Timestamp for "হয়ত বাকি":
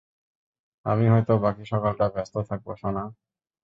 1.07-1.63